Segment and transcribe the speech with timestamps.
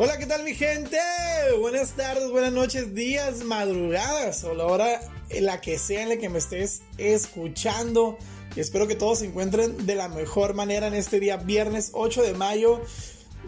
[0.00, 0.96] Hola, ¿qué tal mi gente?
[1.58, 6.18] Buenas tardes, buenas noches, días, madrugadas o la hora en la que sea en la
[6.18, 8.16] que me estés escuchando.
[8.54, 12.22] Y espero que todos se encuentren de la mejor manera en este día, viernes 8
[12.22, 12.80] de mayo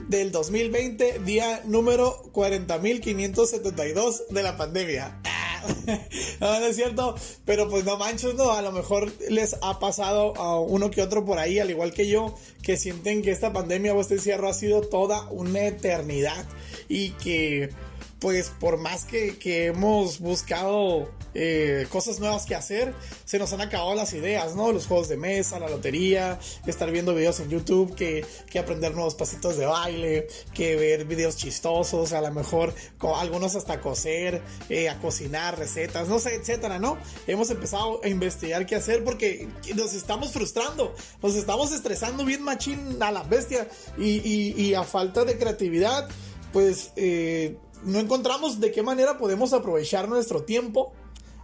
[0.08, 5.19] del 2020, día número 40.572 de la pandemia.
[6.40, 7.14] no, no es cierto,
[7.44, 11.24] pero pues no manches, no, a lo mejor les ha pasado a uno que otro
[11.24, 14.54] por ahí, al igual que yo, que sienten que esta pandemia o este encierro ha
[14.54, 16.46] sido toda una eternidad
[16.88, 17.70] y que
[18.20, 22.92] pues por más que, que hemos buscado eh, cosas nuevas que hacer,
[23.24, 24.72] se nos han acabado las ideas, ¿no?
[24.72, 29.14] Los juegos de mesa, la lotería, estar viendo videos en YouTube, que, que aprender nuevos
[29.14, 34.88] pasitos de baile, que ver videos chistosos, a lo mejor con algunos hasta coser, eh,
[34.88, 36.98] a cocinar, recetas, no sé, etcétera, ¿no?
[37.26, 43.02] Hemos empezado a investigar qué hacer porque nos estamos frustrando, nos estamos estresando bien machín
[43.02, 46.08] a la bestia y, y, a falta de creatividad,
[46.52, 50.92] pues eh, no encontramos de qué manera podemos aprovechar nuestro tiempo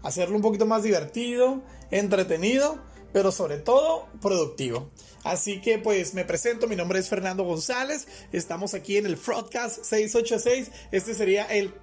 [0.07, 2.79] hacerlo un poquito más divertido, entretenido,
[3.13, 4.91] pero sobre todo productivo.
[5.25, 9.85] Así que pues me presento, mi nombre es Fernando González, estamos aquí en el Broadcast
[9.85, 11.75] 686, este sería el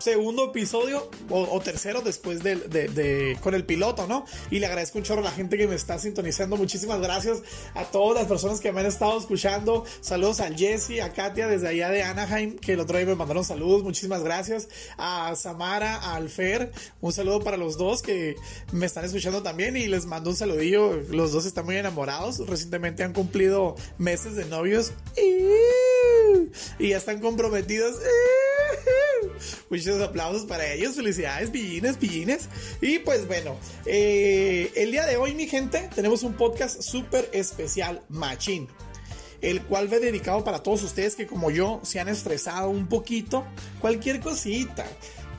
[0.00, 4.24] segundo episodio o, tercero después de, con el piloto, ¿no?
[4.50, 6.56] Y le agradezco un chorro a la gente que me está sintonizando.
[6.56, 7.42] Muchísimas gracias
[7.74, 9.84] a todas las personas que me han estado escuchando.
[10.00, 13.44] Saludos al Jesse, a Katia desde allá de Anaheim, que el otro día me mandaron
[13.44, 13.82] saludos.
[13.82, 14.68] Muchísimas gracias.
[14.96, 18.36] A Samara, a Alfer, un saludo para los dos que
[18.72, 21.00] me están escuchando también y les mando un saludillo.
[21.10, 22.46] Los dos están muy enamorados.
[22.46, 24.92] Recientemente han cumplido meses de novios
[26.78, 27.96] y ya están comprometidos.
[29.68, 30.96] Muchos aplausos para ellos.
[30.96, 32.48] Felicidades, pillines, pillines.
[32.80, 38.02] Y pues bueno, eh, el día de hoy, mi gente, tenemos un podcast súper especial,
[38.08, 38.68] Machine.
[39.40, 43.44] El cual va dedicado para todos ustedes que como yo se han estresado un poquito.
[43.80, 44.84] Cualquier cosita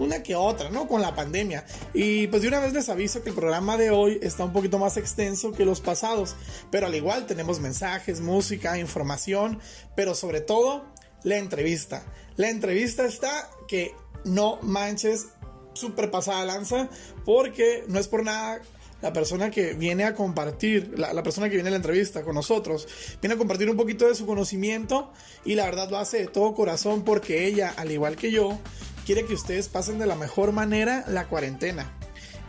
[0.02, 0.88] una que otra, ¿no?
[0.88, 1.66] Con la pandemia.
[1.94, 4.80] Y pues de una vez les aviso que el programa de hoy está un poquito
[4.80, 6.36] más extenso que los pasados,
[6.72, 9.60] pero al igual tenemos mensajes, música, información,
[9.96, 10.86] pero sobre todo
[11.24, 12.04] la entrevista.
[12.38, 13.94] La entrevista está que
[14.26, 15.28] no manches
[15.74, 16.90] súper pasada lanza
[17.26, 18.62] porque no es por nada
[19.02, 22.88] la persona que viene a compartir, la, persona que viene a la entrevista con nosotros,
[23.20, 25.12] viene a compartir un poquito de su conocimiento
[25.44, 28.60] y la verdad lo hace de todo corazón porque ella, al igual que yo,
[29.06, 31.98] quiere que ustedes pasen de la mejor manera la cuarentena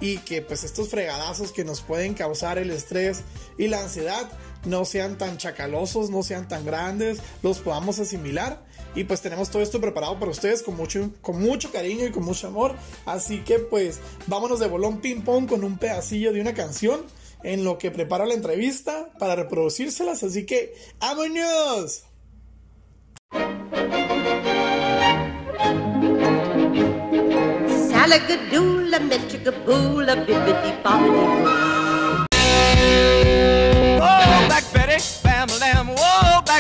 [0.01, 3.23] y que pues estos fregadazos que nos pueden causar el estrés
[3.57, 4.29] y la ansiedad
[4.65, 8.65] no sean tan chacalosos, no sean tan grandes, los podamos asimilar
[8.95, 12.25] y pues tenemos todo esto preparado para ustedes con mucho, con mucho cariño y con
[12.25, 12.77] mucho amor.
[13.07, 17.03] Así que pues vámonos de bolón ping pong con un pedacillo de una canción
[17.43, 20.23] en lo que preparo la entrevista para reproducírselas.
[20.23, 22.05] Así que ¡vámonos!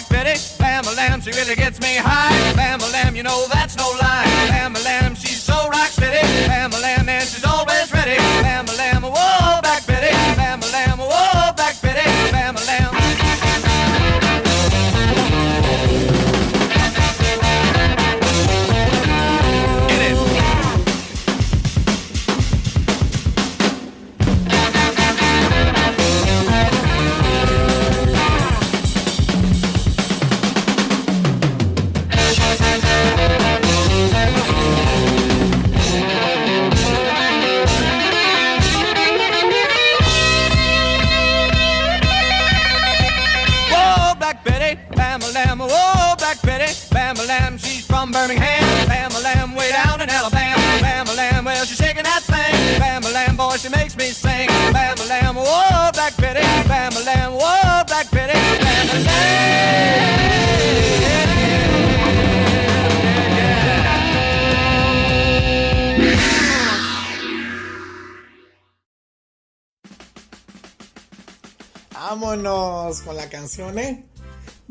[0.08, 2.54] Black Betty, bam, lamb, she really gets me high.
[2.54, 4.24] Bam, lamb, you know that's no lie.
[4.48, 5.01] Bam, lamb,
[48.22, 52.22] Birmingham, bam a lamb, way down in Alabama, bam a lamb, well, she's shaking that
[52.22, 56.40] thing, bam a lamb, boy, she makes me sing, bam a lamb, whoa, Black Betty,
[56.68, 59.82] bam a lamb, whoa, Black Betty, bam a lamb.
[71.92, 74.11] Vámonos con la canción, ¿eh?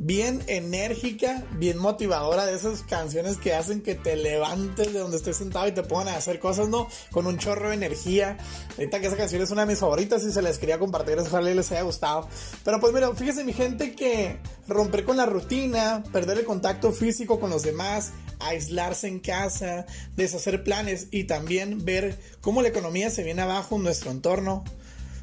[0.03, 5.37] Bien enérgica, bien motivadora, de esas canciones que hacen que te levantes de donde estés
[5.37, 6.87] sentado y te pongan a hacer cosas, ¿no?
[7.11, 8.35] Con un chorro de energía.
[8.79, 11.53] Ahorita que esa canción es una de mis favoritas y se les quería compartir, ojalá
[11.53, 12.27] les haya gustado.
[12.63, 17.39] Pero pues mira, fíjense mi gente que romper con la rutina, perder el contacto físico
[17.39, 23.21] con los demás, aislarse en casa, deshacer planes y también ver cómo la economía se
[23.21, 24.63] viene abajo en nuestro entorno,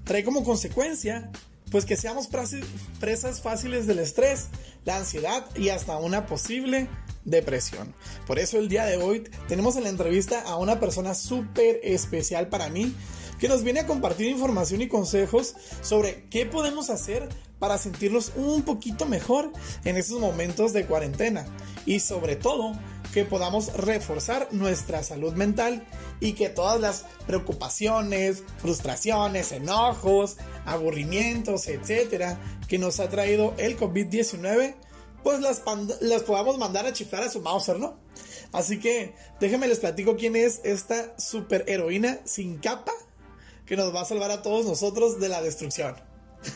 [0.05, 1.33] trae como consecuencia
[1.71, 2.29] pues que seamos
[3.01, 4.49] presas fáciles del estrés,
[4.85, 6.89] la ansiedad y hasta una posible
[7.25, 7.95] depresión.
[8.27, 12.49] Por eso el día de hoy tenemos en la entrevista a una persona súper especial
[12.49, 12.95] para mí
[13.39, 17.29] que nos viene a compartir información y consejos sobre qué podemos hacer
[17.59, 19.53] para sentirnos un poquito mejor
[19.85, 21.47] en estos momentos de cuarentena
[21.87, 22.73] y sobre todo
[23.13, 25.87] que podamos reforzar nuestra salud mental
[26.21, 32.39] y que todas las preocupaciones, frustraciones, enojos, aburrimientos, etcétera,
[32.69, 34.75] que nos ha traído el COVID-19,
[35.23, 35.61] pues las,
[36.23, 37.99] podamos mandar a chiflar a su Mauser, ¿no?
[38.53, 42.93] Así que déjenme les platico quién es esta super heroína sin capa
[43.67, 45.97] que nos va a salvar a todos nosotros de la destrucción.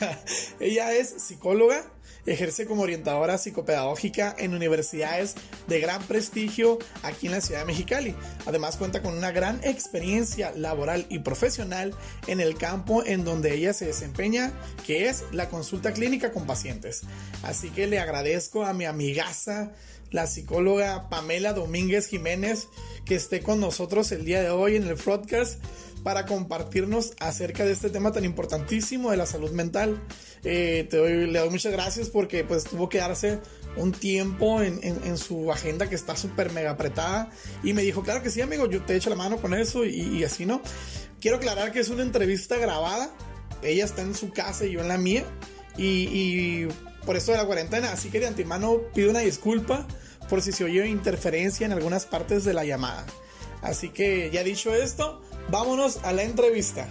[0.60, 1.84] Ella es psicóloga,
[2.26, 5.34] ejerce como orientadora psicopedagógica en universidades
[5.66, 8.14] de gran prestigio aquí en la ciudad de Mexicali.
[8.46, 11.94] Además cuenta con una gran experiencia laboral y profesional
[12.26, 14.52] en el campo en donde ella se desempeña,
[14.86, 17.02] que es la consulta clínica con pacientes.
[17.42, 19.72] Así que le agradezco a mi amigaza,
[20.10, 22.68] la psicóloga Pamela Domínguez Jiménez,
[23.04, 25.62] que esté con nosotros el día de hoy en el podcast
[26.02, 30.00] para compartirnos acerca de este tema tan importantísimo de la salud mental.
[30.44, 33.40] Eh, te doy, le doy muchas gracias porque pues tuvo que darse
[33.76, 37.30] un tiempo en, su agenda que está súper mega apretada
[37.62, 40.22] y me dijo, claro que sí amigo, yo te echo la mano con eso y,
[40.24, 40.60] así no.
[41.20, 43.10] Quiero aclarar que es una entrevista grabada,
[43.62, 45.24] ella está en su casa y yo en la mía
[45.76, 46.66] y,
[47.06, 49.86] por esto de la cuarentena, así que de antemano pido una disculpa
[50.28, 53.04] por si se oye interferencia en algunas partes de la llamada.
[53.60, 56.86] Así que ya dicho esto, vámonos a la entrevista.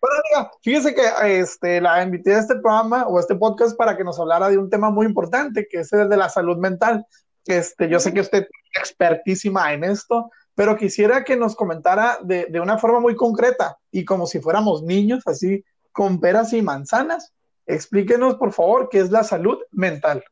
[0.00, 4.04] Bueno, amiga, fíjese que este, la invité a este programa o este podcast para que
[4.04, 7.06] nos hablara de un tema muy importante, que es el de la salud mental.
[7.46, 12.46] Este, yo sé que usted es expertísima en esto, pero quisiera que nos comentara de,
[12.46, 17.32] de una forma muy concreta y como si fuéramos niños, así con peras y manzanas.
[17.66, 20.24] Explíquenos, por favor, qué es la salud mental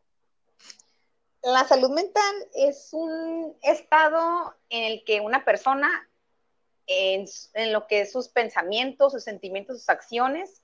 [1.43, 5.89] la salud mental es un estado en el que una persona,
[6.87, 7.27] en,
[7.73, 10.63] lo que es sus pensamientos, sus sentimientos, sus acciones,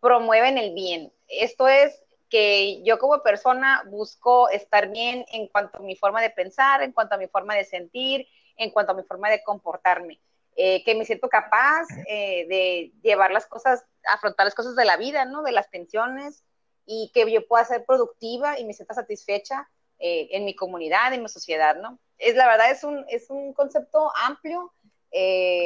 [0.00, 1.12] promueven el bien.
[1.28, 6.30] Esto es que yo como persona busco estar bien en cuanto a mi forma de
[6.30, 8.26] pensar, en cuanto a mi forma de sentir,
[8.56, 10.20] en cuanto a mi forma de comportarme.
[10.54, 14.98] Eh, que me siento capaz eh, de llevar las cosas, afrontar las cosas de la
[14.98, 15.42] vida, ¿no?
[15.42, 16.44] De las tensiones
[16.84, 19.68] y que yo pueda ser productiva y me sienta satisfecha
[20.04, 21.96] eh, en mi comunidad, en mi sociedad, ¿no?
[22.18, 24.72] Es la verdad, es un, es un concepto amplio,
[25.12, 25.64] eh,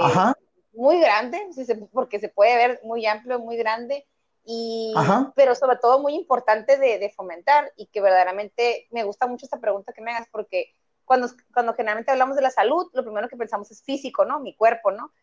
[0.75, 1.41] muy grande,
[1.91, 4.07] porque se puede ver muy amplio, muy grande,
[4.45, 4.93] y,
[5.35, 9.95] pero sobre todo muy importante de, fomentar y que verdaderamente me gusta mucho esta pregunta
[9.95, 10.75] que me hagas porque
[11.07, 14.39] cuando, cuando generalmente hablamos de la salud, lo primero que pensamos es físico, ¿no?
[14.41, 15.15] Mi cuerpo, ¿no?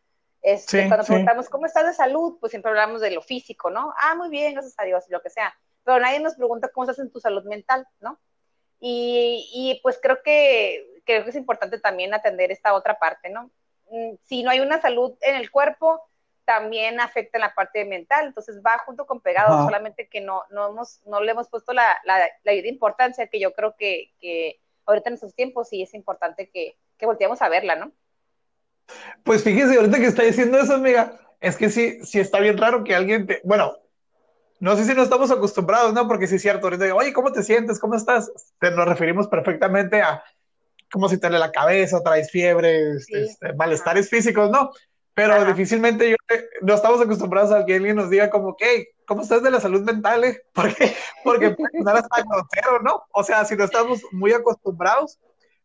[0.41, 3.93] Este, cuando preguntamos cómo estás de salud, pues siempre hablamos de lo físico, ¿no?
[4.01, 5.53] Ah, muy bien, gracias a Dios, lo que sea.
[5.83, 8.19] Pero nadie nos pregunta cómo estás en tu salud mental, ¿no?
[8.85, 13.49] Y, pues creo que, creo que es importante también atender esta otra parte, ¿no?
[13.89, 16.01] Mm, si no hay una salud en el cuerpo,
[16.43, 20.67] también afecta en la parte mental, entonces va junto con pegado, solamente que no, no,
[20.67, 25.07] hemos, no le hemos puesto la, la, la importancia que yo creo que, que ahorita
[25.07, 27.93] en estos tiempos sí es importante que, que volteemos a verla, ¿no?
[29.23, 32.83] Pues fíjese, ahorita que está diciendo eso, amiga, es que sí, sí está bien raro
[32.83, 33.77] que alguien te, bueno,
[34.63, 36.07] no sé si no estamos acostumbrados, ¿no?
[36.07, 37.81] Porque sí es cierto, ahorita digo, oye, ¿cómo te sientes?
[37.81, 38.31] ¿Cómo estás?
[38.61, 40.23] nos referimos perfectamente a
[40.89, 44.71] cómo si te le la cabeza, traes fiebre, este, malestares físicos, ¿no?
[45.13, 46.15] Pero difícilmente yo,
[46.61, 49.81] no estamos acostumbrados a que alguien nos diga como, que, ¿cómo estás de la salud
[49.81, 50.23] mental?
[50.23, 50.41] Eh?
[50.53, 53.03] Porque, porque puede sonar hasta grosero, ¿no?
[53.11, 55.19] O sea, si no estamos muy acostumbrados,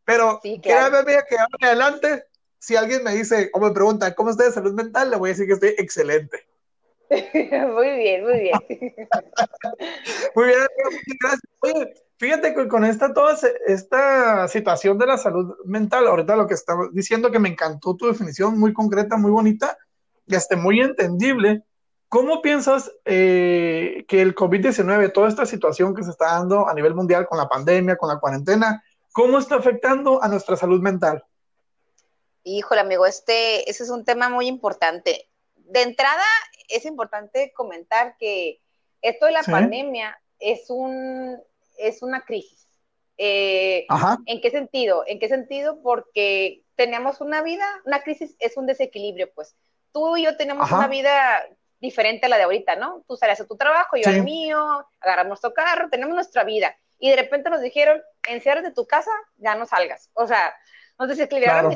[0.04, 1.06] pero sí, claro.
[1.06, 2.24] que adelante,
[2.58, 5.08] si alguien me dice o me pregunta, ¿cómo estás de salud mental?
[5.08, 6.47] Le voy a decir que estoy excelente.
[7.74, 8.58] muy bien, muy bien.
[10.34, 10.58] muy bien,
[11.20, 11.40] gracias.
[11.60, 13.36] Oye, fíjate que con esta toda
[13.66, 18.06] esta situación de la salud mental, ahorita lo que estaba diciendo que me encantó tu
[18.06, 19.78] definición, muy concreta, muy bonita
[20.26, 21.64] y hasta muy entendible.
[22.08, 26.94] ¿Cómo piensas eh, que el COVID-19, toda esta situación que se está dando a nivel
[26.94, 31.24] mundial con la pandemia, con la cuarentena, cómo está afectando a nuestra salud mental?
[32.44, 35.27] Híjole, amigo, este, ese es un tema muy importante.
[35.68, 36.24] De entrada,
[36.68, 38.60] es importante comentar que
[39.02, 41.38] esto de la pandemia es, un,
[41.78, 42.66] es una crisis.
[43.16, 43.86] Eh,
[44.26, 45.04] ¿En qué sentido?
[45.06, 45.80] ¿En qué sentido?
[45.82, 49.56] Porque tenemos una vida, una crisis es un desequilibrio, pues.
[49.92, 51.44] Tú y yo tenemos una vida
[51.80, 53.04] diferente a la de ahorita, ¿no?
[53.06, 56.76] Tú sales a tu trabajo, yo al mío, agarramos nuestro carro, tenemos nuestra vida.
[56.98, 60.10] Y de repente nos dijeron, encierres de tu casa, ya no salgas.
[60.14, 60.54] O sea,
[60.98, 61.72] nos desequilibraron,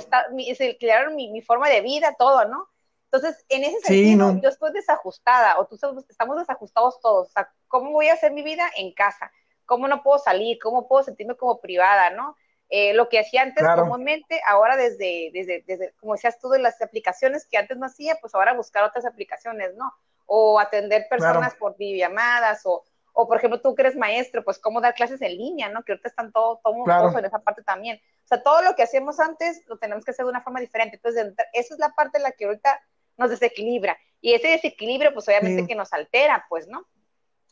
[1.14, 2.68] mi, mi, forma de vida, todo, ¿no?
[3.12, 5.74] Entonces, en ese sentido, yo estoy desajustada o tú
[6.08, 7.28] estamos desajustados todos.
[7.28, 9.30] O sea, ¿cómo voy a hacer mi vida en casa?
[9.66, 10.58] ¿Cómo no puedo salir?
[10.62, 12.36] ¿Cómo puedo sentirme como privada, no?
[12.70, 16.80] Eh, lo que hacía antes comúnmente, ahora desde, desde, desde, como decías tú, de las
[16.80, 19.92] aplicaciones que antes no hacía, pues ahora buscar otras aplicaciones, ¿no?
[20.24, 24.80] O atender personas por videollamadas, o, o por ejemplo, tú que eres maestro, pues cómo
[24.80, 25.82] dar clases en línea, ¿no?
[25.82, 28.00] Que ahorita están todos todo, en esa parte también.
[28.24, 30.96] O sea, todo lo que hacíamos antes lo tenemos que hacer de una forma diferente.
[30.96, 32.80] Entonces, esa es la parte en la que ahorita
[33.22, 33.98] nos desequilibra.
[34.20, 36.86] Y ese desequilibrio, pues obviamente que nos altera, pues, ¿no?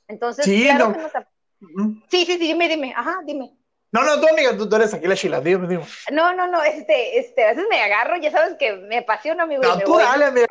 [0.07, 1.13] Entonces, sí, claro que nos...
[2.11, 3.53] Sí, sí, sí, dime, dime, ajá, dime.
[3.93, 5.85] No, no, tú, amiga, tú, eres aquí la chila, dime, dime.
[6.13, 9.63] No, no, no, este, este, a veces me agarro, ya sabes que me apasiona, amigo.
[9.63, 10.47] No, tú dale, amiga.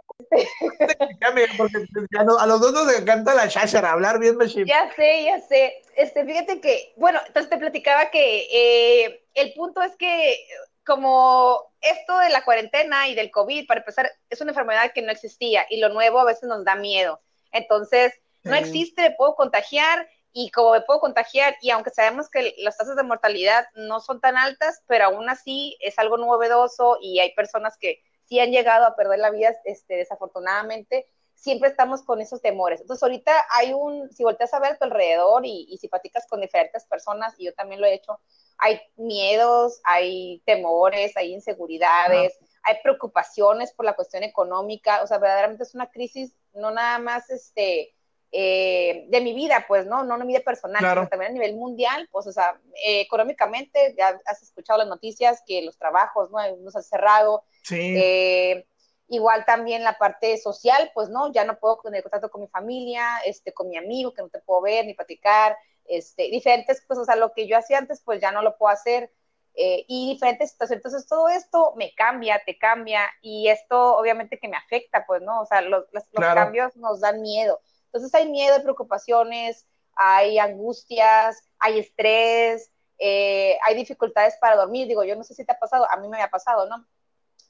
[1.58, 1.78] porque
[2.18, 4.66] a los dos nos encanta la chachara, hablar bien machine.
[4.66, 5.82] Ya sé, ya sé.
[5.96, 10.46] Este, fíjate que, bueno, entonces te platicaba que eh, el punto es que
[10.90, 15.12] como esto de la cuarentena y del COVID, para empezar, es una enfermedad que no
[15.12, 17.22] existía y lo nuevo a veces nos da miedo.
[17.52, 22.56] Entonces, no existe, me puedo contagiar y como me puedo contagiar y aunque sabemos que
[22.58, 27.20] las tasas de mortalidad no son tan altas, pero aún así es algo novedoso y
[27.20, 31.08] hay personas que sí han llegado a perder la vida este, desafortunadamente,
[31.40, 32.82] siempre estamos con esos temores.
[32.82, 36.28] Entonces ahorita hay un, si volteas a ver a tu alrededor y, y si platicas
[36.28, 38.20] con diferentes personas, y yo también lo he hecho,
[38.58, 45.64] hay miedos, hay temores, hay inseguridades, hay preocupaciones por la cuestión económica, o sea, verdaderamente
[45.64, 47.96] es una crisis no nada más este,
[48.32, 50.04] eh, de mi vida, pues, ¿no?
[50.04, 53.96] No, no mi vida personal, sino también a nivel mundial, pues, o sea, eh, económicamente,
[53.98, 56.38] ya has escuchado las noticias que los trabajos, ¿no?
[56.58, 57.44] Nos han cerrado.
[57.64, 57.96] Sí.
[57.98, 58.68] Eh,
[59.10, 61.32] igual también la parte social, pues, ¿no?
[61.32, 64.40] Ya no puedo tener contacto con mi familia, este, con mi amigo, que no te
[64.40, 68.22] puedo ver ni platicar, este, diferentes, pues, o sea, lo que yo hacía antes, pues
[68.22, 69.12] ya no lo puedo hacer.
[69.56, 70.86] Eh, y diferentes situaciones.
[70.86, 75.42] Entonces, todo esto me cambia, te cambia, y esto obviamente que me afecta, pues, ¿no?
[75.42, 77.60] O sea, los, los, cambios nos dan miedo.
[77.86, 84.88] Entonces, hay miedo, hay preocupaciones, hay angustias, hay estrés, eh, hay dificultades para dormir.
[84.88, 86.86] Digo, yo no sé si te ha pasado, a mí me ha pasado, ¿no?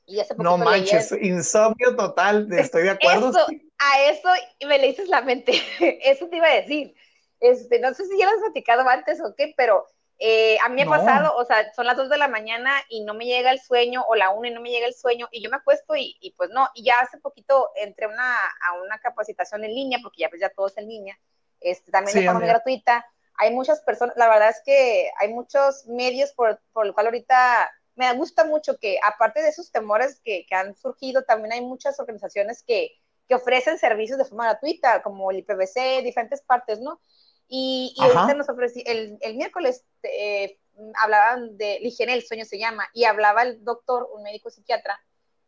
[0.10, 3.32] Y no manches, insomnio total, estoy de acuerdo.
[3.78, 4.28] a eso
[4.68, 5.54] me le dices la mente,
[6.04, 6.96] eso te iba a decir.
[7.40, 9.86] Este, no sé si ya lo has platicado antes o qué, pero
[10.18, 13.06] eh, a mí me ha pasado, o sea, son las 2 de la mañana y
[13.06, 15.44] no me llega el sueño, o la 1 y no me llega el sueño, y
[15.44, 19.00] yo me acuesto y, y pues no, y ya hace poquito entré una, a una
[19.00, 21.18] capacitación en línea, porque ya pues ya todo es en línea,
[21.62, 23.06] este, también de forma gratuita.
[23.36, 27.72] Hay muchas personas, la verdad es que hay muchos medios por, por el cual ahorita
[28.00, 32.00] me gusta mucho que, aparte de esos temores que, que han surgido, también hay muchas
[32.00, 32.94] organizaciones que,
[33.28, 37.02] que ofrecen servicios de forma gratuita, como el IPVC, diferentes partes, ¿no?
[37.50, 40.60] Y, y ahorita nos ofreció, el, el miércoles eh,
[40.96, 44.98] hablaban de la higiene del sueño se llama, y hablaba el doctor, un médico psiquiatra,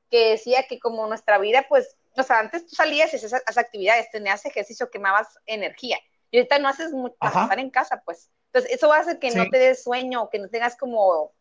[0.10, 4.12] que decía que como nuestra vida, pues, o sea, antes tú salías y hacías, actividades,
[4.12, 5.98] tenías ejercicio, quemabas energía,
[6.32, 8.30] y ahorita no haces mucho estar en casa, pues.
[8.48, 11.32] Entonces, eso va a hacer que no te des sueño, que no tengas como,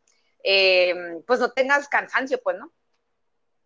[0.44, 2.72] eh, pues no tengas cansancio, pues, ¿no?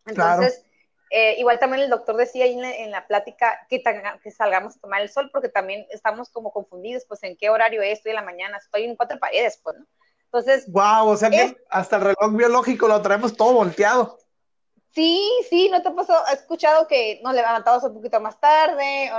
[0.07, 0.65] Entonces,
[1.11, 3.83] eh, igual también el doctor decía ahí en la, plática que,
[4.23, 7.83] que, salgamos a tomar el sol porque también estamos como confundidos, pues en qué horario
[7.83, 9.87] es, estoy en la mañana, estoy en cuatro paredes, pues, ¿no?
[10.25, 10.71] Entonces...
[10.71, 14.19] Wow, o sea que hasta el reloj biológico lo traemos todo volteado.
[14.95, 16.25] Sí, sí, ¿no te pasado?
[16.27, 19.11] ¿Has escuchado que nos levantamos un poquito más tarde?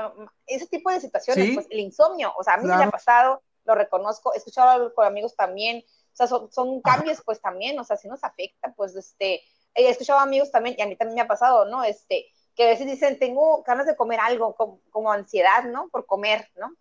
[0.48, 3.76] ese tipo de situaciones, pues el insomnio, o sea, a mí me ha pasado, lo
[3.76, 5.84] reconozco, he escuchado con amigos también,
[6.16, 9.42] o sea, son, son cambios pues también, o sea, si nos afecta, pues este,
[9.74, 11.84] he escuchado amigos también, y a mí también me ha pasado, ¿no?
[11.84, 14.56] Este, que a veces dicen, tengo ganas de comer algo,
[14.90, 15.90] como, ansiedad, ¿no?
[15.90, 16.74] Por comer, ¿no?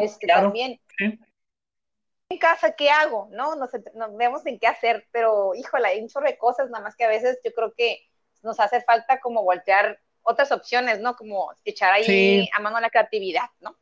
[0.00, 0.80] este, También.
[2.30, 3.28] En casa, ¿qué hago?
[3.32, 3.56] ¿No?
[3.56, 6.94] Nos, nos, vemos en qué hacer, pero híjole, hay un chorro de cosas, nada más
[6.94, 8.00] que a veces yo creo que
[8.44, 11.16] nos hace falta como voltear otras opciones, ¿no?
[11.16, 13.76] Como echar ahí a mano la creatividad, ¿no?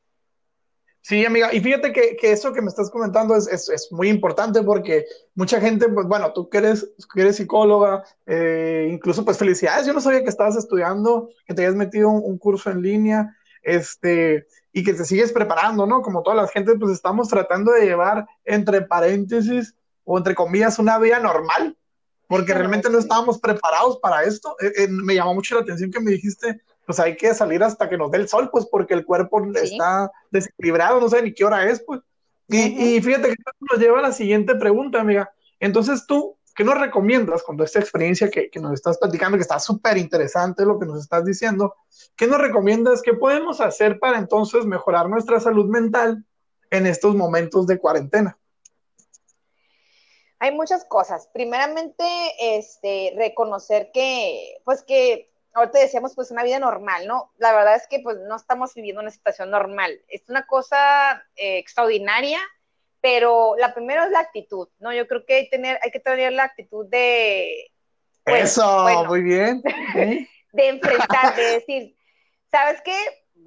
[1.07, 4.09] Sí, amiga, y fíjate que, que, eso que me estás comentando es, es, es, muy
[4.09, 6.85] importante porque mucha gente, pues bueno, tú que eres,
[7.15, 11.63] que eres psicóloga, eh, incluso pues felicidades, yo no sabía que estabas estudiando, que te
[11.63, 16.03] hayas metido un, un, curso en línea, este, y que te sigues preparando, ¿no?
[16.03, 20.99] Como toda la gente, pues estamos tratando de llevar entre paréntesis o entre comillas una
[20.99, 21.79] vida normal,
[22.27, 24.57] porque realmente no estábamos preparados para esto.
[24.61, 27.89] Eh, eh, me llamó mucho la atención que me dijiste, pues hay que salir hasta
[27.89, 31.45] que nos dé el sol, pues porque el cuerpo está desequilibrado, no sé ni qué
[31.45, 32.01] hora es, pues.
[32.49, 33.35] Y, fíjate que
[33.73, 35.33] nos lleva a la siguiente pregunta, amiga.
[35.59, 39.43] Entonces tú, ¿qué nos recomiendas con toda esta experiencia que, que nos estás platicando, que
[39.43, 41.75] está súper interesante lo que nos estás diciendo?
[42.15, 43.03] ¿Qué nos recomiendas?
[43.03, 46.25] ¿Qué podemos hacer para entonces mejorar nuestra salud mental
[46.71, 48.39] en estos momentos de cuarentena?
[50.39, 51.29] Hay muchas cosas.
[51.33, 52.05] Primeramente,
[52.41, 57.33] este, reconocer que, pues que ahorita decíamos pues una vida normal, ¿no?
[57.39, 59.99] La verdad es que pues no estamos viviendo una situación normal.
[60.07, 62.39] Es una cosa eh, extraordinaria,
[63.01, 64.93] pero la primera es la actitud, ¿no?
[64.93, 67.71] Yo creo que hay, tener, hay que tener la actitud de...
[68.23, 69.63] pues, Eso, bueno, muy bien.
[70.53, 71.97] de enfrentar, de decir,
[72.51, 72.97] ¿sabes qué?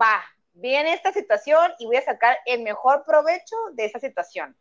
[0.02, 0.24] Va,
[0.54, 4.56] viene esta situación y voy a sacar el mejor provecho de esa situación.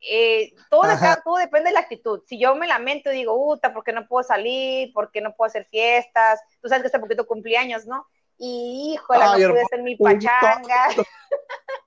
[0.00, 0.82] Eh, todo,
[1.24, 2.22] todo depende de la actitud.
[2.26, 4.92] Si yo me lamento y digo, puta, ¿por qué no puedo salir?
[4.92, 6.40] ¿Por qué no puedo hacer fiestas?
[6.60, 8.06] Tú sabes que hace poquito cumpleaños, ¿no?
[8.38, 10.90] Y híjole, Ay, no pude hacer mi pachanga.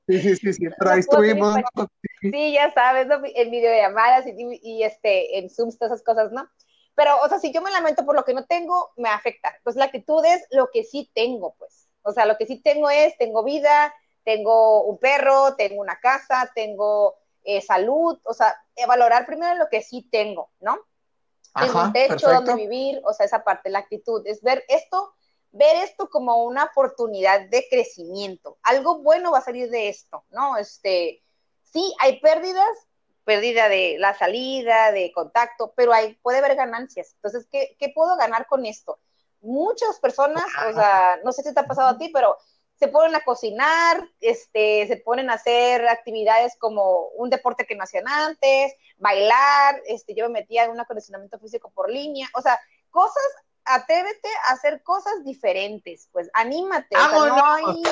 [0.08, 0.64] Sí, sí, sí, sí,
[1.12, 1.88] No ¿no?
[2.20, 3.22] Sí, ya sabes, ¿no?
[3.24, 6.50] En videollamadas y, y este, en Zooms, todas esas cosas, ¿no?
[6.96, 9.54] Pero, o sea, si yo me lamento por lo que no tengo, me afecta.
[9.56, 11.88] Entonces, la actitud es lo que sí tengo, pues.
[12.04, 16.52] O sea, lo que sí tengo es, tengo vida, tengo un perro, tengo una casa,
[16.54, 20.80] tengo eh, salud, o sea, eh, valorar primero lo que sí tengo, ¿no?
[21.54, 22.34] tengo un techo perfecto.
[22.34, 25.14] donde vivir, o sea, esa parte, la actitud, es ver esto,
[25.52, 28.58] ver esto como una oportunidad de crecimiento.
[28.64, 30.58] Algo bueno va a salir de esto, ¿no?
[30.58, 31.22] Este,
[31.64, 32.70] sí, hay pérdidas,
[33.26, 37.14] pérdida de la salida, de contacto, pero hay, puede haber ganancias.
[37.16, 39.00] Entonces, ¿qué, qué puedo ganar con esto?
[39.42, 42.38] Muchas personas, o sea, no sé si te ha pasado a ti, pero
[42.82, 47.84] se ponen a cocinar, este, se ponen a hacer actividades como un deporte que no
[47.84, 52.60] hacían antes, bailar, este, yo me metía en un acondicionamiento físico por línea, o sea,
[52.90, 53.24] cosas,
[53.66, 57.84] atrévete a hacer cosas diferentes, pues anímate, o sea, no hay,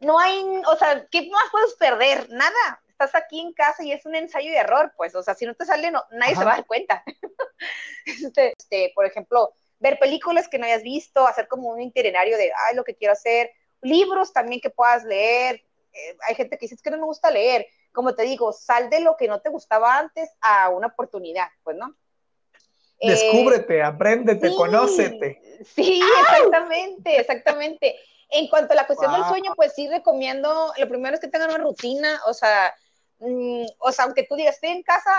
[0.00, 2.30] no hay, o sea, ¿qué más puedes perder?
[2.30, 5.44] Nada, estás aquí en casa y es un ensayo y error, pues, o sea, si
[5.44, 6.40] no te sale, no, nadie Ajá.
[6.40, 7.04] se va a dar cuenta.
[8.06, 12.50] este, este, por ejemplo, ver películas que no hayas visto, hacer como un itinerario de,
[12.68, 15.62] ay, lo que quiero hacer, libros también que puedas leer.
[15.92, 17.66] Eh, hay gente que dice, es que no me gusta leer.
[17.92, 21.76] Como te digo, sal de lo que no te gustaba antes a una oportunidad, pues,
[21.76, 21.96] ¿no?
[23.00, 25.40] Eh, Descúbrete, apréndete, sí, conócete.
[25.74, 27.96] Sí, exactamente, exactamente.
[28.30, 31.50] En cuanto a la cuestión del sueño, pues sí recomiendo, lo primero es que tengan
[31.50, 32.74] una rutina, o sea,
[33.20, 35.10] mm, o sea, aunque tú digas, estoy en casa,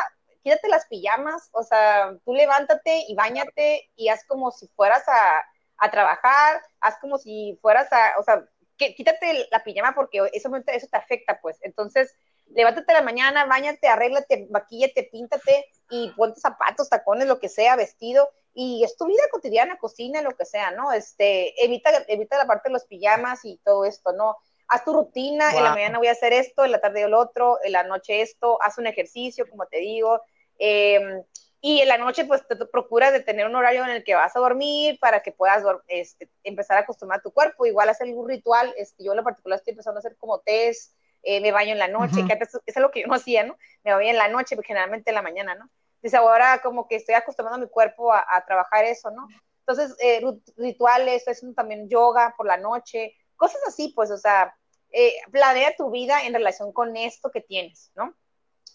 [0.43, 5.43] quítate las pijamas, o sea, tú levántate y bañate y haz como si fueras a,
[5.78, 8.46] a trabajar, haz como si fueras a, o sea,
[8.78, 11.58] que, quítate la pijama porque eso, eso te afecta, pues.
[11.62, 12.15] Entonces,
[12.48, 17.76] levántate a la mañana, bañate, arréglate, maquíllate, píntate y ponte zapatos, tacones, lo que sea,
[17.76, 20.92] vestido, y es tu vida cotidiana, cocina, lo que sea, ¿no?
[20.92, 24.38] Este, evita, evita la parte de los pijamas y todo esto, ¿no?
[24.68, 27.58] Haz tu rutina, en la mañana voy a hacer esto, en la tarde lo otro,
[27.63, 30.22] en la noche esto, haz un ejercicio, como te digo,
[30.60, 31.24] eh,
[31.62, 34.15] y en la noche pues te, te procura de tener un horario en el que
[34.15, 38.30] vas a dormir para que puedas este, empezar a acostumbrar tu cuerpo, igual hacer algún
[38.30, 40.93] ritual, este, yo en lo particular estoy empezando a hacer como test,
[41.24, 43.58] eh, me baño en la noche, que antes es algo que yo no hacía, ¿no?
[43.84, 45.69] Me baño en la noche, pero generalmente en la mañana, ¿no?
[45.95, 49.28] Entonces ahora como que estoy acostumbrando a mi cuerpo a, a trabajar eso, ¿no?
[49.69, 50.22] Entonces, eh,
[50.58, 54.56] rituales, estoy haciendo también yoga por la noche, cosas así, pues, o sea,
[54.91, 58.15] eh, planea tu vida en relación con esto que tienes, ¿no?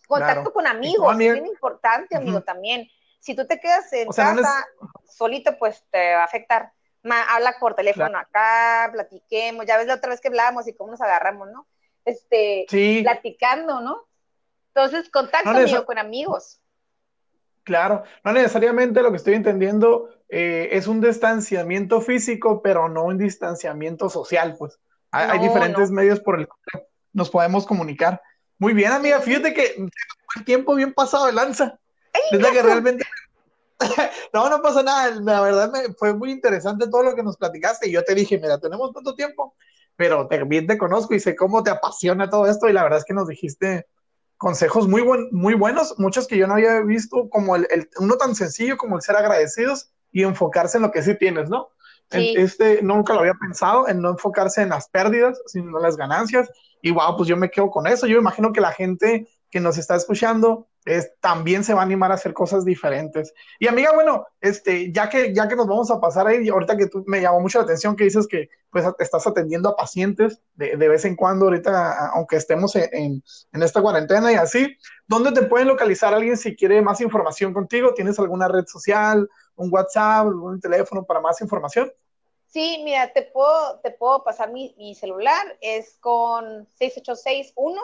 [0.07, 0.53] Contacto Claro.
[0.53, 2.88] con amigos, es bien importante, amigo, también.
[3.21, 4.67] Si tú te quedas en O sea, no casa
[5.07, 6.73] solito, pues te va a afectar.
[7.03, 10.90] Ma- habla por teléfono acá, platiquemos, ya ves la otra vez que hablábamos y cómo
[10.93, 11.67] nos agarramos, ¿no?
[12.05, 14.07] Este, Sí, platicando, ¿no?
[14.75, 16.61] Entonces, contacto, No, amigo, con amigos.
[17.62, 18.03] claro.
[18.25, 24.09] No necesariamente lo que estoy entendiendo eh, es un distanciamiento físico, pero no un distanciamiento
[24.09, 24.79] social, pues.
[25.12, 28.21] Hay, hay diferentes medios por el que nos podemos comunicar.
[28.59, 29.75] Muy bien, amiga, fíjate que
[30.37, 31.79] el tiempo bien pasado de lanza.
[32.31, 33.05] Es la que realmente.
[34.33, 35.11] No, no pasa nada.
[35.21, 37.88] La verdad me fue muy interesante todo lo que nos platicaste.
[37.88, 39.55] Y yo te dije, mira, tenemos tanto tiempo,
[39.97, 42.69] pero también te conozco y sé cómo te apasiona todo esto.
[42.69, 43.87] Y la verdad es que nos dijiste
[44.37, 48.17] consejos muy, buen, muy buenos, muchos que yo no había visto, como el, el- uno
[48.17, 51.69] tan sencillo como el ser agradecidos y enfocarse en lo que sí tienes, ¿no?
[52.11, 52.35] Sí.
[52.37, 56.51] Este nunca lo había pensado, en no enfocarse en las pérdidas, sino en las ganancias.
[56.81, 58.07] Y wow, pues yo me quedo con eso.
[58.07, 62.11] Yo imagino que la gente que nos está escuchando es, también se va a animar
[62.11, 63.33] a hacer cosas diferentes.
[63.59, 66.88] Y amiga, bueno, este, ya que, ya que nos vamos a pasar ahí, ahorita que
[66.88, 70.77] tú me llamó mucho la atención que dices que pues estás atendiendo a pacientes de,
[70.77, 75.47] de vez en cuando, ahorita, aunque estemos en, en, esta cuarentena y así, ¿dónde te
[75.47, 77.94] pueden localizar alguien si quiere más información contigo?
[77.94, 81.90] ¿Tienes alguna red social, un WhatsApp, algún teléfono para más información?
[82.47, 87.81] Sí, mira, te puedo, te puedo pasar mi, mi celular, es con 6861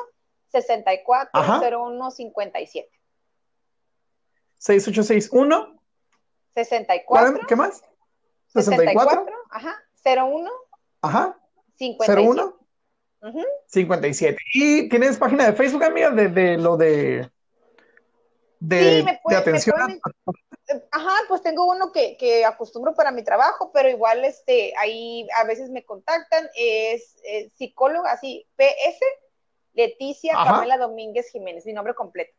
[0.51, 2.91] 640157.
[4.59, 5.81] 6861
[6.55, 7.83] 64 ¿Qué más?
[8.49, 10.51] 64 ajá, 01
[11.01, 11.39] ajá,
[11.77, 12.29] 57.
[12.29, 12.59] 01
[13.23, 13.47] uh -huh.
[13.67, 14.39] 57.
[14.55, 17.31] ¿Y tienes página de Facebook, amiga, de, de lo de
[18.61, 19.77] de, sí, me pueden, de atención?
[19.87, 24.73] Me pueden, Ajá, pues tengo uno que, que, acostumbro para mi trabajo, pero igual este,
[24.79, 27.17] ahí a veces me contactan, es,
[27.57, 29.01] psicóloga, así, PS,
[29.73, 32.33] Leticia Camela Domínguez Jiménez, mi nombre completo.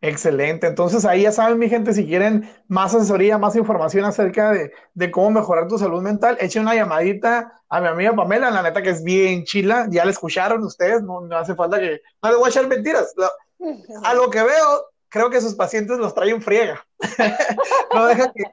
[0.00, 0.68] Excelente.
[0.68, 5.10] Entonces ahí ya saben, mi gente, si quieren más asesoría, más información acerca de, de,
[5.10, 8.90] cómo mejorar tu salud mental, echen una llamadita a mi amiga Pamela, la neta que
[8.90, 12.46] es bien chila, ya la escucharon ustedes, no, no hace falta que, no les voy
[12.46, 13.12] a echar mentiras.
[14.04, 16.86] A lo que veo, creo que sus pacientes los traen friega.
[17.94, 18.44] no dejan que,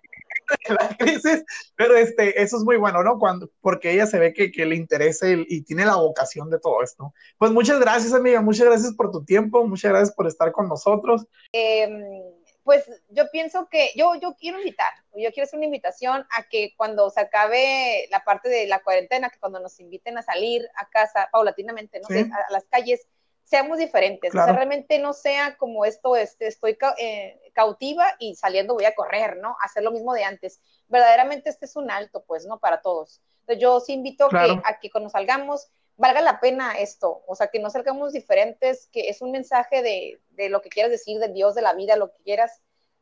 [0.69, 1.43] la crisis,
[1.75, 3.19] pero este, eso es muy bueno, ¿no?
[3.19, 6.83] Cuando, porque ella se ve que, que le interesa y, tiene la vocación de todo
[6.83, 7.13] esto.
[7.37, 11.25] Pues muchas gracias, amiga, muchas gracias por tu tiempo, muchas gracias por estar con nosotros.
[11.51, 12.21] Em,
[12.63, 16.73] pues yo pienso que yo, yo quiero invitar, yo quiero hacer una invitación a que
[16.75, 20.89] cuando se acabe la parte de la cuarentena, que cuando nos inviten a salir a
[20.89, 22.07] casa paulatinamente, ¿no?
[22.09, 23.07] a las calles,
[23.45, 28.73] seamos diferentes, o sea, realmente no sea como esto, este, estoy eh, cautiva y saliendo
[28.73, 29.55] voy a correr, ¿no?
[29.61, 30.59] Hacer lo mismo de antes.
[30.87, 32.59] Verdaderamente este es un alto, pues, ¿no?
[32.59, 33.21] Para todos.
[33.41, 37.59] Entonces yo sí invito a que cuando salgamos valga la pena esto, o sea, que
[37.59, 41.55] no salgamos diferentes, que es un mensaje de, de lo que quieras decir, de Dios,
[41.55, 42.61] de la vida, lo que quieras,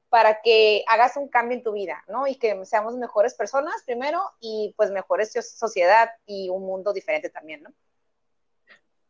[0.09, 2.27] para que hagas un cambio en tu vida, ¿no?
[2.27, 7.63] Y que seamos mejores personas primero y pues mejores sociedad y un mundo diferente también,
[7.63, 7.73] ¿no?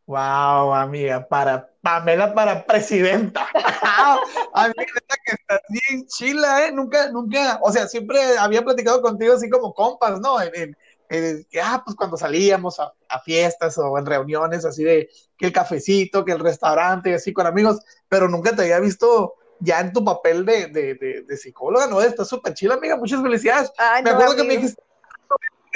[0.05, 3.47] Wow, amiga, para Pamela para presidenta.
[4.53, 4.85] amiga,
[5.25, 6.71] que estás bien chila, ¿eh?
[6.73, 10.41] Nunca, nunca, o sea, siempre había platicado contigo así como compas, ¿no?
[10.41, 10.75] En,
[11.09, 12.91] que, ah, pues cuando salíamos a,
[13.23, 17.79] fiestas o en reuniones así de que el cafecito, que el restaurante, así con amigos,
[18.09, 22.01] pero nunca te había visto ya en tu papel de, de, de, psicóloga, ¿no?
[22.01, 23.71] Estás súper chila, amiga, muchas felicidades.
[24.03, 24.81] me acuerdo que me dijiste,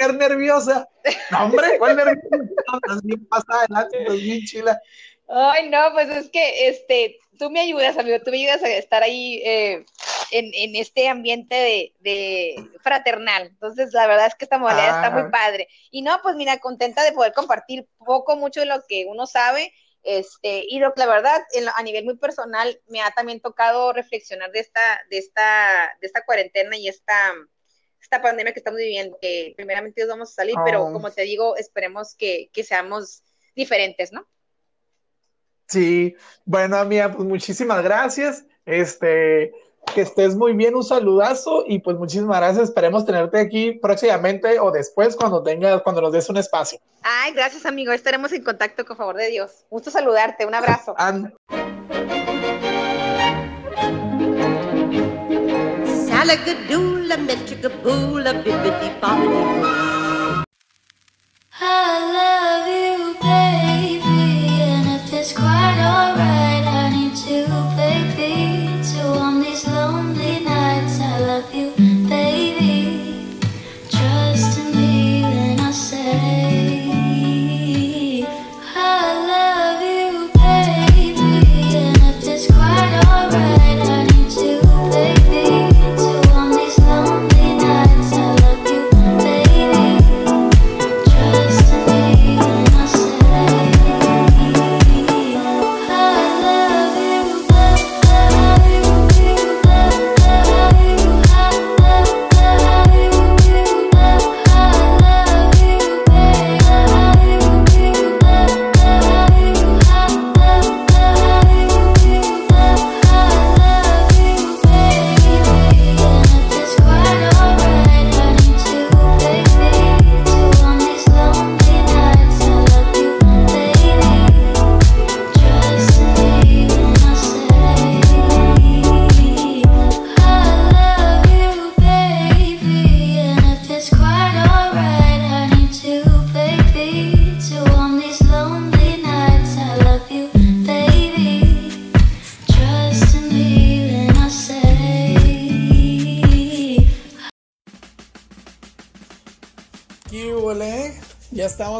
[0.06, 0.88] nerviosa.
[1.30, 2.36] No, hombre, ¿cuál nerviosa?
[2.82, 4.80] Estás bien pasada adelante, estás bien chila.
[5.28, 9.02] Ay, no, pues es que este, tú me ayudas, amigo, tú me ayudas a estar
[9.02, 9.84] ahí eh,
[10.30, 13.46] en, en, este ambiente de, de, fraternal.
[13.46, 15.30] Entonces, la verdad es que esta modalidad está muy ah.
[15.30, 15.68] padre.
[15.90, 19.72] Y no, pues mira, contenta de poder compartir poco, mucho de lo que uno sabe.
[20.02, 21.42] Este, y lo que la verdad,
[21.76, 24.80] a nivel muy personal, me ha también tocado reflexionar de esta,
[25.10, 27.34] de esta, de esta cuarentena y esta,
[28.00, 30.92] esta pandemia que estamos viviendo, que primeramente vamos a salir, pero oh.
[30.92, 33.22] como te digo, esperemos que, que seamos
[33.54, 34.26] diferentes, ¿no?
[35.66, 38.44] Sí, bueno, amiga, pues muchísimas gracias.
[38.64, 39.52] Este,
[39.94, 42.64] que estés muy bien, un saludazo y pues muchísimas gracias.
[42.64, 46.78] Esperemos tenerte aquí próximamente o después cuando tengas, cuando nos des un espacio.
[47.02, 47.92] Ay, gracias, amigo.
[47.92, 49.66] Estaremos en contacto, con favor de Dios.
[49.70, 50.46] Gusto saludarte.
[50.46, 50.94] Un abrazo.
[56.28, 60.44] Salagadoola, metricaboola, bibbidi bobbidi boo.
[61.58, 61.72] I
[62.16, 66.07] love you, baby, and if it's quite alright,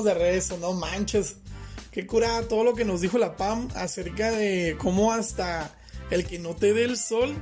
[0.05, 1.37] de regreso, no manches.
[1.91, 5.75] Qué cura todo lo que nos dijo la PAM acerca de cómo hasta
[6.11, 7.35] el que no te dé el sol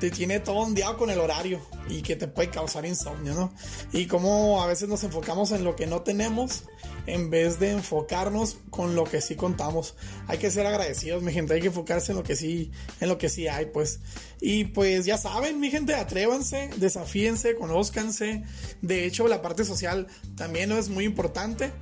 [0.00, 3.54] te tiene todo ondeado con el horario y que te puede causar insomnio, ¿no?
[3.92, 6.64] Y cómo a veces nos enfocamos en lo que no tenemos
[7.06, 9.94] en vez de enfocarnos con lo que sí contamos.
[10.26, 13.18] Hay que ser agradecidos, mi gente, hay que enfocarse en lo que sí, en lo
[13.18, 14.00] que sí hay, pues.
[14.40, 18.42] Y pues ya saben, mi gente, atrévanse, desafíense, conózcanse.
[18.82, 21.72] De hecho, la parte social también es muy importante.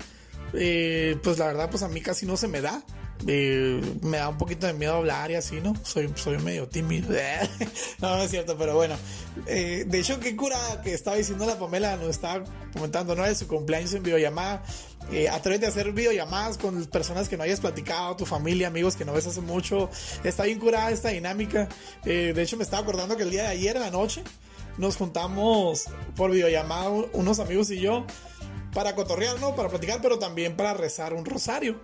[0.55, 2.83] Eh, pues la verdad, pues a mí casi no se me da.
[3.27, 5.75] eh, me da un poquito de miedo hablar y así, ¿no?
[5.85, 7.09] Soy, soy medio tímido.
[8.01, 8.97] no, no es cierto, pero bueno.
[9.47, 13.25] Eh, de hecho, qué cura que estaba diciendo la Pamela, nos estaba comentando, ¿no?
[13.25, 14.63] De su cumpleaños en videollamada.
[15.11, 19.13] Eh, a hacer videollamadas con personas que no hayas platicado, tu familia, amigos que no
[19.13, 19.91] ves hace mucho.
[20.25, 21.69] Está bien curada esta dinámica.
[22.05, 24.23] Eh, de hecho, me estaba acordando que el día de ayer, en la noche,
[24.79, 25.85] nos juntamos
[26.17, 28.07] por videollamada unos amigos y yo
[28.73, 29.55] para cotorrear, ¿no?
[29.55, 31.81] Para platicar, pero también para rezar un rosario.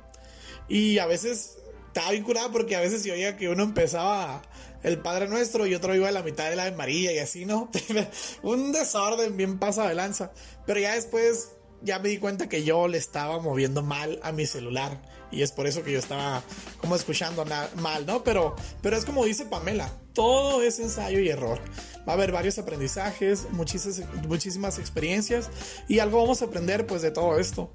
[0.68, 4.42] Y a veces estaba bien curada porque a veces yo oía que uno empezaba
[4.82, 7.44] el Padre Nuestro y otro iba a la mitad de la de María y así,
[7.44, 7.70] ¿no?
[8.42, 10.32] un desorden bien pasa de lanza.
[10.66, 11.50] Pero ya después
[11.82, 15.00] ya me di cuenta que yo le estaba moviendo mal a mi celular.
[15.30, 16.42] Y es por eso que yo estaba
[16.78, 17.44] como escuchando
[17.76, 18.24] mal, ¿no?
[18.24, 21.60] Pero, pero es como dice Pamela, todo es ensayo y error.
[22.08, 25.50] Va a haber varios aprendizajes, muchísimas, muchísimas experiencias
[25.86, 27.70] y algo vamos a aprender pues de todo esto.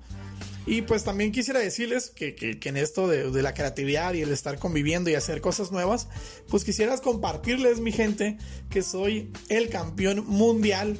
[0.66, 4.22] Y pues también quisiera decirles que, que, que en esto de, de, la creatividad y
[4.22, 6.08] el estar conviviendo y hacer cosas nuevas,
[6.48, 8.38] pues quisieras compartirles, mi gente,
[8.70, 10.98] que soy el campeón mundial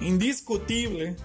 [0.00, 1.16] indiscutible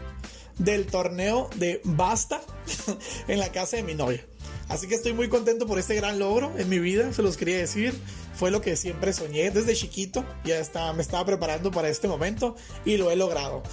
[0.60, 2.41] del torneo de Basta
[3.28, 4.24] en la casa de mi novia.
[4.67, 7.58] Así que estoy muy contento por este gran logro en mi vida, se los quería
[7.58, 8.00] decir.
[8.36, 12.56] Fue lo que siempre soñé desde chiquito, ya estaba, me estaba preparando para este momento
[12.86, 13.63] y lo he logrado.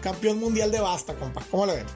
[0.00, 1.44] Campeón mundial de Basta, compa.
[1.50, 1.86] ¿Cómo lo ven?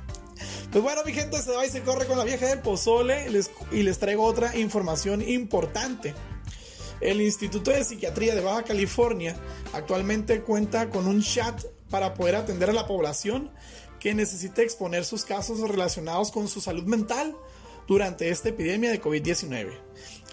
[0.73, 3.29] Pues bueno, mi gente, se va y se corre con la vieja del pozole
[3.73, 6.15] y les traigo otra información importante.
[7.01, 9.37] El Instituto de Psiquiatría de Baja California
[9.73, 13.51] actualmente cuenta con un chat para poder atender a la población
[14.01, 17.37] que necesite exponer sus casos relacionados con su salud mental
[17.87, 19.73] durante esta epidemia de COVID-19.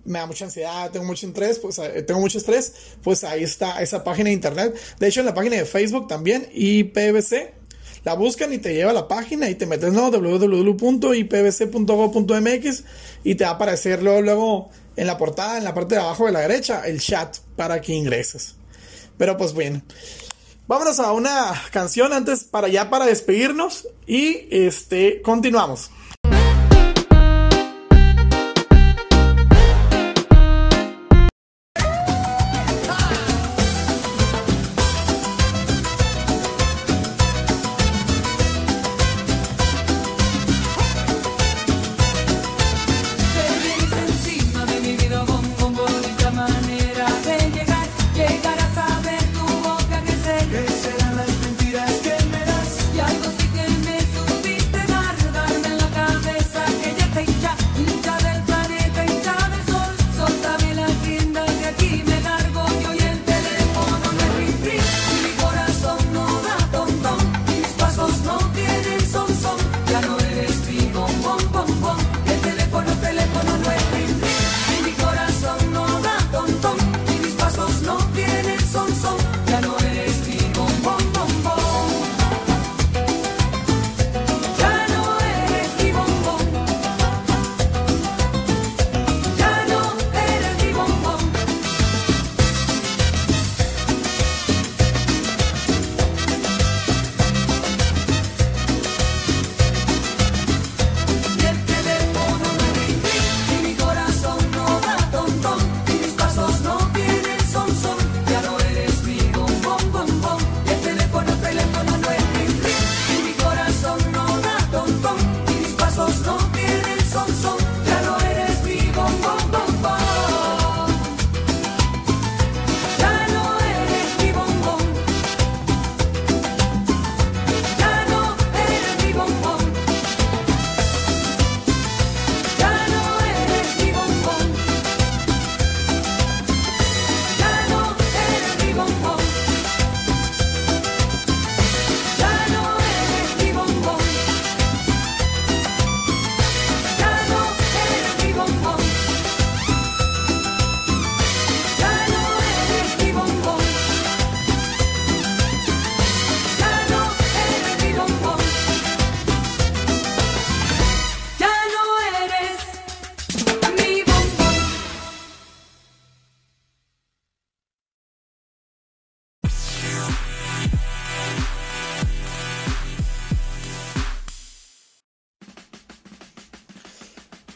[0.05, 3.81] me da mucha ansiedad, tengo mucho estrés, pues eh, tengo mucho estrés, pues ahí está
[3.81, 4.75] esa página de internet.
[4.99, 7.60] De hecho, en la página de Facebook también, IPBC,
[8.03, 12.83] la buscan y te lleva a la página y te metes no www.ipbc.gov.mx
[13.23, 16.25] y te va a aparecer luego, luego en la portada, en la parte de abajo
[16.25, 18.55] de la derecha, el chat para que ingreses.
[19.17, 19.83] Pero pues bien,
[20.67, 25.91] vámonos a una canción antes para ya para despedirnos y este continuamos.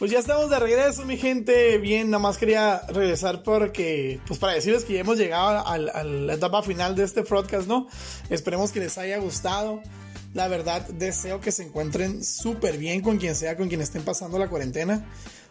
[0.06, 1.78] Pues ya estamos de regreso, mi gente.
[1.78, 6.32] Bien, nada más quería regresar porque, pues para decirles que ya hemos llegado a, la
[6.32, 7.88] etapa final de este podcast, ¿no?
[8.30, 9.82] Esperemos que les haya gustado.
[10.32, 14.38] La verdad, deseo que se encuentren súper bien con quien sea, con quien estén pasando
[14.38, 15.04] la cuarentena.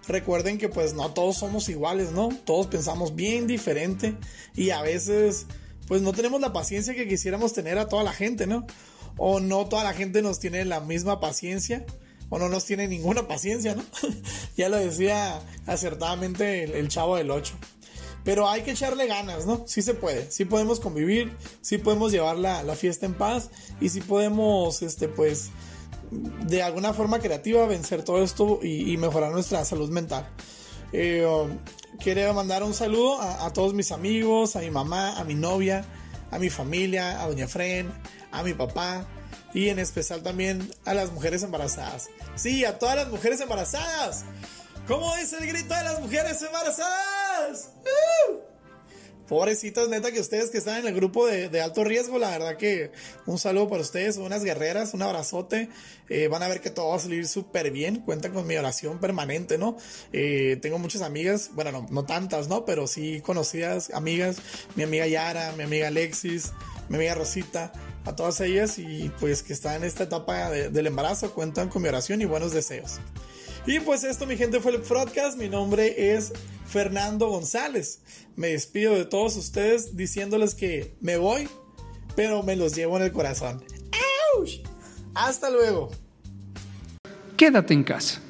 [0.07, 2.29] Recuerden que pues no todos somos iguales, ¿no?
[2.45, 4.15] Todos pensamos bien diferente
[4.55, 5.47] y a veces
[5.89, 8.65] pues no tenemos la paciencia que quisiéramos tener a toda la gente, ¿no?
[9.17, 11.85] O no toda la gente nos tiene la misma paciencia
[12.29, 13.83] o no nos tiene ninguna paciencia, ¿no?
[14.57, 17.53] ya lo decía acertadamente el, chavo del 8.
[18.23, 19.63] Pero hay que echarle ganas, ¿no?
[19.67, 24.01] Sí se puede, sí podemos convivir, sí podemos llevar la, fiesta en paz y sí
[24.01, 25.51] podemos, este, pues,
[26.11, 30.27] de alguna forma creativa vencer todo esto y, mejorar nuestra salud mental.
[30.91, 31.57] Eh, um,
[31.99, 35.85] quiero mandar un saludo a, todos mis amigos, a mi mamá, a mi novia,
[36.31, 37.91] a mi familia, a Doña Fren,
[38.31, 39.05] a mi papá
[39.55, 42.09] y en especial también a las mujeres embarazadas.
[42.35, 44.25] Sí, a todas las mujeres embarazadas.
[44.85, 47.71] ¿Cómo es el grito de las mujeres embarazadas?
[47.81, 48.35] ¡Uh!
[49.29, 52.91] Pobrecitas, neta, que ustedes que están en el grupo de, alto riesgo, la verdad que
[53.25, 55.69] un saludo para ustedes, unas guerreras, un abrazote.
[56.09, 58.01] Eh, van a ver que todo va a salir súper bien.
[58.01, 59.77] Cuentan con mi oración permanente, ¿no?
[60.13, 62.65] Eh, tengo muchas amigas, bueno, no, no, tantas, ¿no?
[62.65, 64.37] Pero sí conocidas amigas.
[64.75, 66.51] Mi amiga Yara, mi amiga Alexis,
[66.89, 67.71] mi amiga Rosita,
[68.05, 71.89] a todas ellas y pues que están en esta etapa del embarazo, cuentan con mi
[71.89, 72.99] oración y buenos deseos.
[73.65, 75.37] Y pues esto, mi gente, fue el podcast.
[75.37, 76.31] Mi nombre es
[76.67, 78.01] Fernando González.
[78.35, 81.49] Me despido de todos ustedes diciéndoles que me voy,
[82.15, 83.63] pero me los llevo en el corazón.
[84.37, 84.49] ¡Auch!
[85.15, 85.89] Hasta luego.
[87.37, 88.21] Quédate en casa